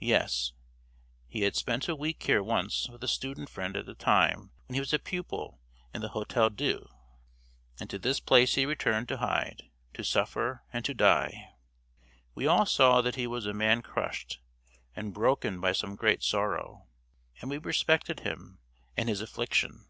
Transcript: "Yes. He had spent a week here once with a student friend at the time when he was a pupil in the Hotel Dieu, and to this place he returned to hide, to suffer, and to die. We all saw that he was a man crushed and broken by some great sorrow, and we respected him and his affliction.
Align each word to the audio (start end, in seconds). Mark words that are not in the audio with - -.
"Yes. 0.00 0.54
He 1.28 1.42
had 1.42 1.54
spent 1.54 1.86
a 1.86 1.94
week 1.94 2.22
here 2.22 2.42
once 2.42 2.88
with 2.88 3.04
a 3.04 3.06
student 3.06 3.50
friend 3.50 3.76
at 3.76 3.84
the 3.84 3.94
time 3.94 4.50
when 4.64 4.72
he 4.72 4.80
was 4.80 4.94
a 4.94 4.98
pupil 4.98 5.60
in 5.92 6.00
the 6.00 6.08
Hotel 6.08 6.48
Dieu, 6.48 6.88
and 7.78 7.90
to 7.90 7.98
this 7.98 8.18
place 8.18 8.54
he 8.54 8.64
returned 8.64 9.06
to 9.08 9.18
hide, 9.18 9.64
to 9.92 10.02
suffer, 10.02 10.62
and 10.72 10.82
to 10.86 10.94
die. 10.94 11.50
We 12.34 12.46
all 12.46 12.64
saw 12.64 13.02
that 13.02 13.16
he 13.16 13.26
was 13.26 13.44
a 13.44 13.52
man 13.52 13.82
crushed 13.82 14.40
and 14.94 15.12
broken 15.12 15.60
by 15.60 15.72
some 15.72 15.94
great 15.94 16.22
sorrow, 16.22 16.86
and 17.42 17.50
we 17.50 17.58
respected 17.58 18.20
him 18.20 18.60
and 18.96 19.10
his 19.10 19.20
affliction. 19.20 19.88